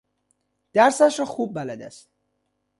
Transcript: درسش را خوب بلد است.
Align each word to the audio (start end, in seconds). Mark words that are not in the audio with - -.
درسش 0.73 1.19
را 1.19 1.25
خوب 1.25 1.53
بلد 1.59 1.81
است. 1.81 2.09